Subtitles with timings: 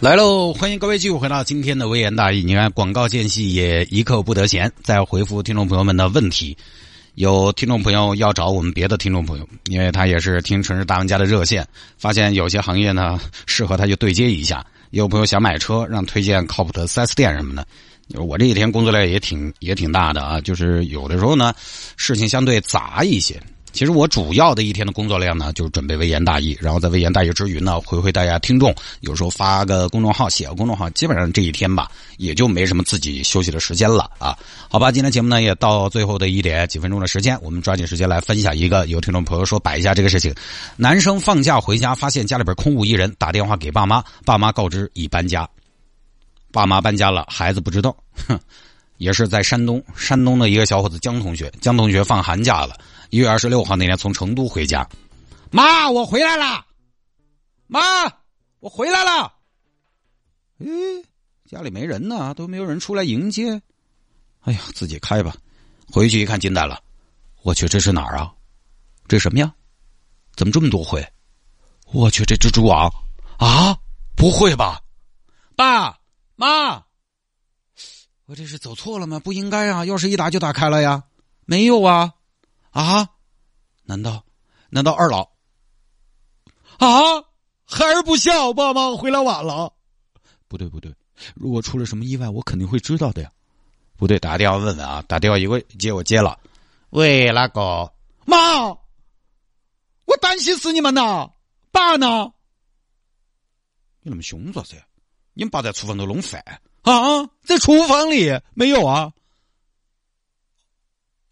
[0.00, 0.52] 来喽！
[0.52, 2.40] 欢迎各位继续回到今天的微言大义。
[2.44, 6.56] 你看，广告间隙也一刻不得闲，在回复听众朋友们的问题。
[7.16, 14.64] 有听众朋友要找我们别的听众朋友，因为他也是听城市大玩家的热线，发现有些行业呢适合他就对接一下。
[14.90, 17.66] 有朋友想买车，让推荐靠谱的 4S 店什么的。
[18.20, 21.52] 我这几天工作量也挺也挺大的啊，就是有的时候呢
[21.96, 23.42] 事情相对杂一些。
[23.78, 34.36] 其实我主要的一天的工作量呢，就是准备微言大义，然后在微言大义之余呢，回回大家听众，有时候发个公众号，写个公众号，基本上这一天吧，也就没什么自己休息的时间了啊。
[34.68, 40.34] 好吧，今天节目呢也到最后的一点几分钟的时间，我们抓紧时间来分享一个有听众朋友说摆一下这个事情：
[40.74, 45.48] 男生放假回家，发现家里边空无一人，打电话给爸妈，爸妈告知已搬家，
[46.50, 48.36] 爸妈搬家了，孩子不知道，哼。
[48.96, 52.76] 也是在山东，山东的一个小伙子江同学，江同学放寒假了，
[53.10, 54.86] 一月二十六号那天从成都回家，
[55.50, 56.66] 妈，我回来了，
[57.66, 57.80] 妈，
[58.60, 59.32] 我回来了，
[60.58, 60.66] 哎，
[61.46, 63.62] 家里没人呢，都没有人出来迎接，
[64.40, 65.34] 哎呀，自己开吧，
[65.90, 66.82] 回去一看惊呆了，
[67.42, 68.34] 我去，这是哪儿啊？
[69.06, 69.54] 这什么呀？
[70.36, 71.02] 怎么这么多灰？
[71.86, 72.92] 我去，这蜘蛛网
[73.38, 73.78] 啊？
[74.14, 74.82] 不会吧？
[75.56, 75.98] 爸
[76.36, 76.84] 妈。
[78.26, 79.18] 我这是走错了吗？
[79.18, 79.84] 不应该啊！
[79.84, 81.04] 钥匙一打就打开了呀，
[81.46, 82.12] 没有啊，
[82.84, 83.08] 啊？
[83.84, 84.22] 难道
[84.68, 85.22] 难道二老
[86.78, 87.24] 啊？
[87.64, 89.72] 孩儿不孝，爸妈回来晚了。
[90.46, 90.94] 不对不对，
[91.34, 93.32] 如果出了什么意外，我肯定会知道的呀。
[93.96, 95.02] 不对，打个电话问问啊！
[95.08, 96.38] 打电话一个接我接了，
[96.90, 97.92] 喂，那个
[98.26, 98.68] 妈，
[100.04, 101.30] 我担心死你们呐！
[101.70, 102.32] 爸呢？
[104.02, 104.76] 你那么凶做啥？
[105.34, 106.42] 你们爸在厨房头弄饭。
[106.82, 109.12] 啊，在厨房里没有啊？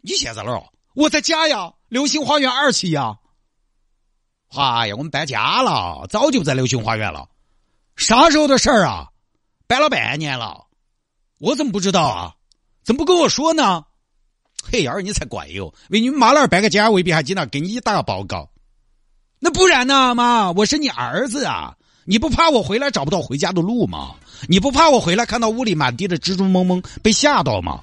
[0.00, 0.64] 你现在哪儿？
[0.96, 3.18] 我在家呀，流星花园二期呀。
[4.56, 7.28] 哎呀，我们搬家了，早就不在流星花园了。
[7.96, 9.08] 啥时候的事儿啊？
[9.66, 10.64] 搬了半年了，
[11.38, 12.32] 我怎么不知道啊？
[12.82, 13.84] 怎么不跟我说呢？
[14.72, 15.74] 嘿，幺儿你才怪哟！
[15.90, 18.48] 为你妈那儿搬个家，未必还经常给你打个报告。
[19.38, 20.50] 那不然呢，妈？
[20.52, 21.76] 我是你儿子啊。
[22.06, 24.14] 你不怕我回来找不到回家的路吗？
[24.48, 27.82] 你不怕我回来看到屋里满地的蜘蛛蒙蒙被吓到吗？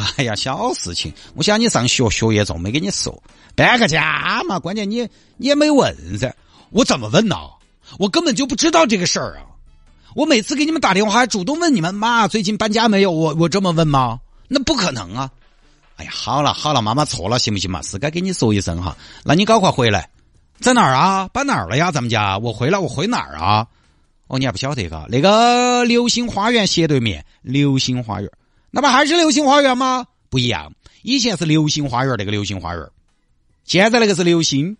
[0.16, 1.12] 哎呀，小事情！
[1.34, 3.22] 我想你上学学业重，没给你说
[3.54, 4.58] 搬个家嘛。
[4.58, 6.34] 关键你你也没问噻，
[6.70, 7.36] 我怎么问呢？
[7.98, 9.44] 我根本就不知道这个事儿啊！
[10.14, 13.10] 我每次给你们打电话还主动问你们妈最近搬家没有？
[13.10, 14.18] 我我这么问吗？
[14.48, 15.30] 那不可能啊！
[15.96, 17.82] 哎呀，好了好了，妈妈错了，行不行嘛？
[17.82, 18.96] 是该跟你说一声哈。
[19.24, 20.08] 那你赶快回来。
[20.60, 21.28] 在哪儿啊？
[21.32, 21.90] 搬哪儿了呀？
[21.90, 23.66] 咱们家，我回来，我回哪儿啊？
[24.28, 25.06] 哦，你还不晓得嘎？
[25.08, 28.30] 那个流星花园斜对面，流星花园，
[28.72, 30.06] 那不还是流星花园吗？
[30.30, 30.72] 不一样，
[31.02, 32.88] 以前是流星花园那个流星花园，
[33.64, 34.78] 现在那个是流星，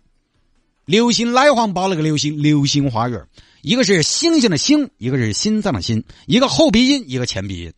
[0.85, 3.23] 流星奶黄包那个流星，流星花园，
[3.61, 7.73] 一个是星星的星，一个是心脏的心，一个后鼻音，一个前鼻音。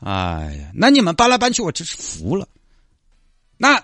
[0.00, 2.46] 哎呀，那你们搬来搬去，我真是服了。
[3.56, 3.82] 那，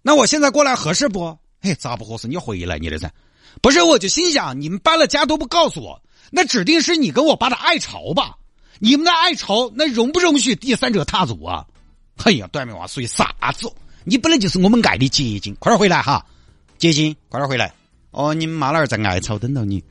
[0.00, 1.36] 那我现在过来合适不？
[1.60, 2.26] 嘿，咋不合适？
[2.26, 3.12] 你回来你的噻，
[3.60, 3.82] 不是？
[3.82, 8.38] 我就心想，你们搬了家都不告诉我，那指定是你跟我爸的爱巢吧？
[8.82, 11.64] 你们的爱巢那容不容许第三者踏足啊？
[12.24, 13.70] 哎呀，短命话属于啥子？
[14.04, 16.24] 你本来就是我们爱的结晶，快点回来哈！
[16.78, 17.72] 结晶，快点回来！
[18.10, 19.84] 哦，你们妈老儿在爱巢等到你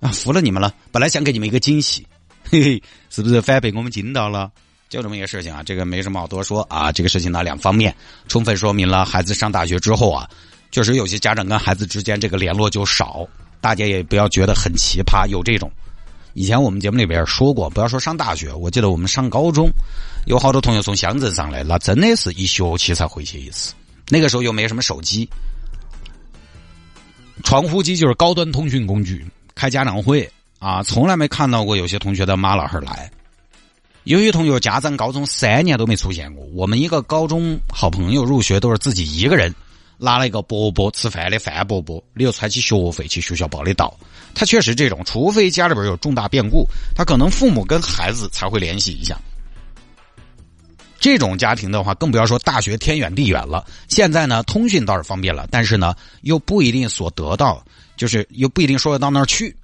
[0.00, 0.72] 啊，服了你们了。
[0.92, 2.06] 本来想给你们一个惊喜，
[2.44, 4.50] 嘿嘿，是不是反被我们惊到了？
[4.88, 6.92] 就这么一个事情啊，这个没什么好多说啊。
[6.92, 7.92] 这个事情呢，两方面
[8.28, 10.30] 充分说明了孩子上大学之后啊。
[10.70, 13.26] 确实有些家长跟孩子之间这个联络就少，
[13.60, 15.26] 大家也不要觉得很奇葩。
[15.26, 15.70] 有这种，
[16.36, 19.70] 以前我们节目里边说过，不要说上大学，我记得我们上高中，
[20.26, 23.72] 有好多同学从乡镇上来，那真的是一学期才回去一次。
[24.10, 25.26] 那个时候又没什么手机，
[27.42, 29.24] 传呼机就是高端通讯工具，
[29.54, 33.10] 开家长会啊，从来没看到过有些同学的妈老汉来。
[34.04, 36.44] 有些同学家长高中三年都没出现过。
[36.52, 39.54] 我们一个高中好朋友入学都是自己一个人。
[39.98, 43.96] 拿了一个伯伯吃饭的饭伯伯，你又揣起学费去学校报的到。
[44.34, 49.18] 他确实这种，除非家里边有重大变故，他可能父母跟孩子才会联系一下。
[50.98, 53.64] 这种家庭的话，更不要说大学天远地远了。
[53.88, 57.64] 现在呢，通讯倒是方便了，但是呢，又不一定所得到，
[57.96, 59.56] 就是又不一定说得到那儿去。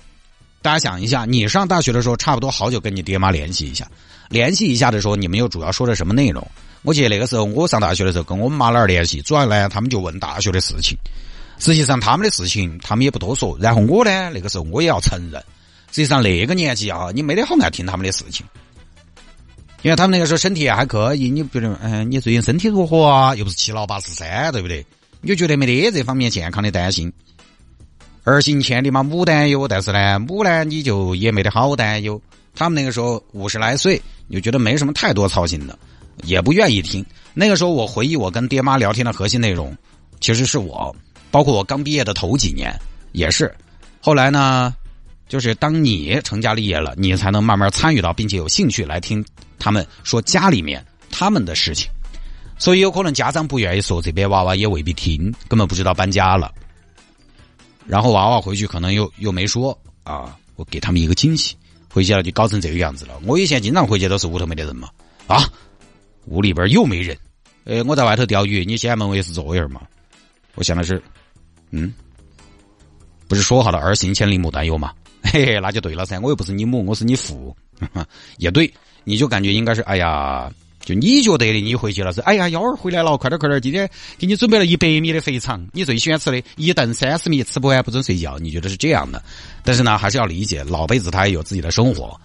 [0.60, 3.90] 大家想一下，你上大学的时候，差不多好久跟你爹妈联系一下，
[4.28, 6.46] 联系一下的时候，你们又主要说的什么内容？
[6.82, 10.96] 我记得那个时候，我上大学的时候，跟我们妈那儿联系，主要呢，他们就问大学的事情。
[11.58, 13.56] 实际上，他们的事情他们也不多说。
[13.60, 15.40] 然后我呢，那个时候我也要承认，
[15.92, 18.44] 实际上那个年纪啊，你没得好爱听他们的事情，
[19.82, 23.34] 因为他们那个时候身体还可以，你觉得，嗯，你最近身体如何啊？
[23.36, 24.84] 又不是七老八十三，对不对？
[25.20, 27.12] 你就觉得没得这方面健康的担心。
[28.24, 32.20] 儿行千里嘛，母担忧，但是呢，母呢，你就也没得好担忧。
[32.54, 35.78] 他们那个时候五十来岁，你就觉得没什么太多操心的，
[36.24, 37.04] 也不愿意听。
[37.34, 39.76] 那个时候，我回忆我跟爹妈聊天的核心内容，
[40.20, 40.94] 其实是我。
[41.30, 42.78] 包括我刚毕业的头几年
[43.12, 43.54] 也是，
[44.00, 44.74] 后来呢，
[45.28, 49.24] 就是当你成家立业了，你才能慢慢参与到，并且有兴趣来听
[49.58, 51.90] 他们说家里面他们的事情。
[52.58, 56.52] 所以有可能家长不愿意说，这边娃娃也未必听，根本不知道搬家了。
[57.86, 61.56] 然后娃娃回去可能又又没说啊，我给他们一个惊喜，
[61.88, 63.18] 回去了就搞成这个样子了。
[63.24, 64.90] 我以前经常回去都是屋头没得人嘛，
[65.26, 65.48] 啊，
[66.26, 67.16] 屋里边又没人，
[67.64, 69.82] 呃，我在外头钓鱼，你先门卫是作业嘛？
[70.54, 71.02] 我想的是。
[71.70, 71.92] 嗯，
[73.26, 74.92] 不是说好的儿行千里母担忧吗？
[75.24, 76.18] 嘿嘿，那就对了噻。
[76.20, 77.56] 我又不是你母，我是你父，
[78.38, 78.72] 也对。
[79.04, 80.52] 你就感觉应该是，哎呀，
[80.84, 83.88] 就你觉得的，你回去了是，哎呀，幺儿回来了，快点快点，今天
[84.18, 88.38] 给你准备了一百米的肥肠，你最喜欢吃的，一顿三十米，吃不完不准睡觉。
[88.38, 89.20] 你觉得是这样的？
[89.64, 92.20] 但是呢，还是要理解，老辈子他也有自己的生活。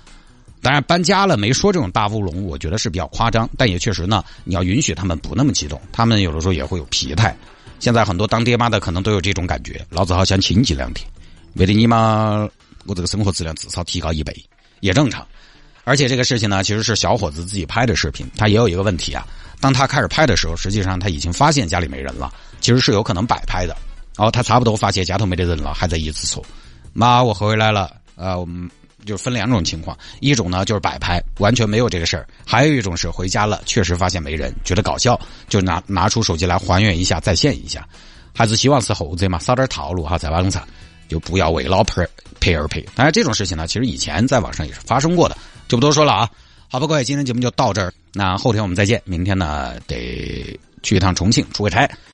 [0.62, 7.36] 当然，搬家了没说这种大乌龙，我觉得是比较夸张，但也确实呢，你要允许他们不那么激动，他们有的时候也会有疲态。
[7.80, 11.08] 现在很多当爹妈的可能都有这种感觉，老子好想清静两天，
[11.54, 12.48] 为了你妈，
[12.86, 14.36] 我这个生活质量至少提高一倍，
[14.80, 15.26] 也正常。
[15.84, 19.26] 而且这个事情呢，其实是小伙子自己拍的视频，他也有一个问题啊。
[19.62, 23.78] 当他开始拍的时候，实际上他已经发现家里没人了，其实是有可能摆拍的。
[24.18, 26.44] 然后他差不多发现家头没得人了，还在一直说
[26.94, 28.36] ：“妈，我回来了。”呃，
[29.08, 37.88] 就分两种情况，一种呢就是摆拍，完全没有这个事儿；还有一种是回家了，确实发现没人，觉得搞笑，就拿拿出手机来还原一下，再现一下。
[38.36, 40.62] 还是希望是后者嘛，少点套路哈，在网上
[41.08, 42.06] 就不要为老婆
[42.40, 42.86] 赔而赔。
[42.94, 45.36] 当然这种事情呢，其实以前在网上也是发生过的，
[45.68, 46.30] 就不多说了啊。
[46.70, 49.02] 好吧，各位，今天节目就到这儿，那后天我们再见。
[49.06, 51.90] 明天呢得去一趟重庆出个差。